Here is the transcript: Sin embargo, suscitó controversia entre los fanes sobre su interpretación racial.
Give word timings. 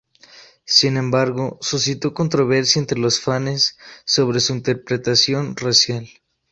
Sin 0.65 0.97
embargo, 0.97 1.59
suscitó 1.61 2.11
controversia 2.15 2.79
entre 2.79 2.97
los 2.97 3.19
fanes 3.19 3.77
sobre 4.03 4.39
su 4.39 4.53
interpretación 4.53 5.55
racial. 5.55 6.07